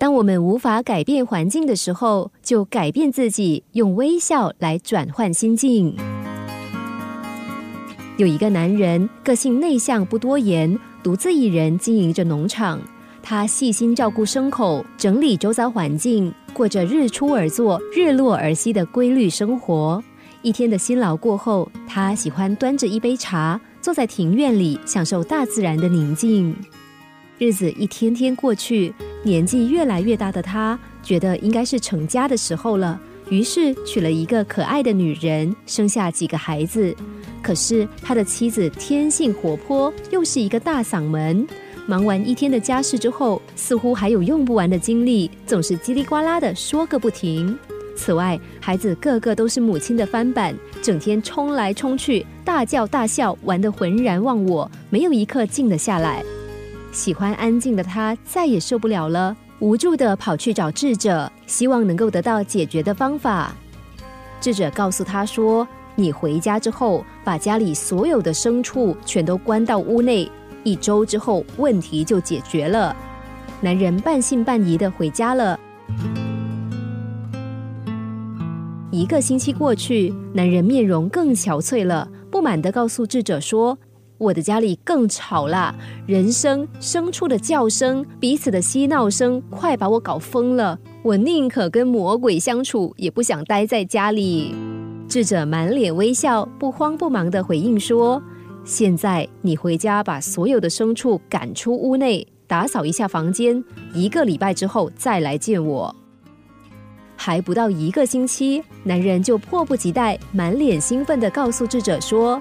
[0.00, 5.94] 当我们无法改变环境的时候，就改变自己，用微笑来转换心境。
[8.16, 12.80] 有一个男人，个性内向，不多言，独自一人经营着农场。
[13.22, 20.02] 他细心照顾牲口，整理周遭环境，过着日出而作、日落而息的规律生活。
[20.40, 26.56] 一天的辛劳过后，他喜欢端着一杯茶，坐在庭院里，享受大自然的宁静。
[27.40, 28.92] 日子一天天过去，
[29.22, 36.94] 年纪越来越大的他，觉得应该是成家的时候了，于是娶了一个可爱的女人，生下几个孩子。
[37.42, 41.48] 可是他的妻子天性活泼，又是一个大嗓门，
[41.86, 47.58] 忙完一天的家事之后，似乎还有用不完的精力，总是叽里呱啦的说个不停。
[47.96, 56.22] 此外，孩子个个都是母亲的翻版，整天冲来冲去，大叫大笑，玩得浑然忘我，没有一刻静得下来。
[56.92, 63.54] 喜欢安静的他再也受不了了，无助的跑去找智者，希望能够得到解决的方法。
[64.40, 70.30] 智者告诉他说：“你回家之后，把家里所有的牲畜全都关到屋内，
[70.64, 72.94] 一周之后问题就解决了。”
[73.60, 75.58] 男人半信半疑的回家了。
[78.90, 83.78] 一个星期过去，男人面容更憔悴了，不满的告诉智者说。
[84.20, 85.74] 我的家里更吵啦，
[86.06, 90.78] 人声、牲畜的叫声、彼此的嬉闹声，快把我搞疯了。
[91.02, 94.54] 我宁可跟魔鬼相处，也不想待在家里。
[95.08, 98.22] 智者满脸微笑，不慌不忙的回应说
[98.62, 103.64] ：“现在你回家，把所有的牲畜赶出屋内，打扫一下房间。
[103.94, 105.96] 一个礼拜之后再来见我。”
[107.16, 112.40] 还不到一个星期，男人就迫不及待、满脸兴奋的告诉智者说。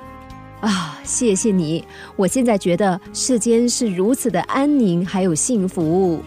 [0.61, 1.83] 啊，谢谢你！
[2.15, 6.21] 我现在觉得世间是如此的安宁，还有幸福。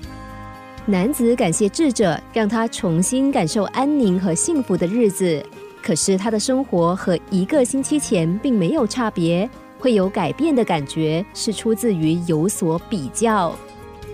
[0.86, 5.41] 男子感谢智者，让他重新感受安宁和幸福的日子。
[5.80, 9.48] 可是他的生活和一个星期前并没有差别，
[9.79, 13.55] 会有改变的感觉，是出自于有所比较。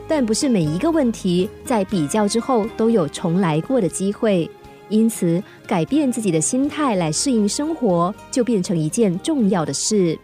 [0.07, 4.49] 但不是每一个问题在比较之后都有重来过的机会。
[4.89, 10.19] 因此，改变自己的心态来适应生活，就变成一件重要的事。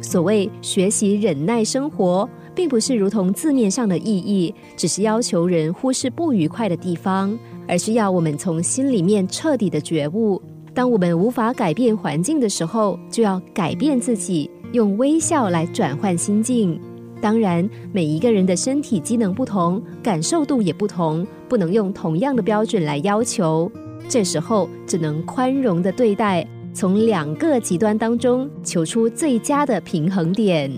[0.00, 10.40] 所谓学习忍耐生活，并不是如同字面上的意义，只是要求人忽视不愉快的地方，而是要我们从心里面彻底的觉悟。
[10.74, 16.78] 当我们无法改变环境的时候，就要改变自己，用微笑来转换心境。
[17.22, 23.70] 当然，每一个人的身体机能不同，感受度也不同，不能用同样的标准来要求。
[24.08, 26.44] 这时候只能宽容的对待，
[26.74, 30.68] 从两个极端当中求出最佳的平衡点。